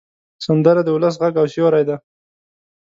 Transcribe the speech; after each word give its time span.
سندره 0.45 0.81
د 0.83 0.89
ولس 0.95 1.15
غږ 1.21 1.33
او 1.41 1.47
سیوری 1.53 1.83
ده 1.89 1.95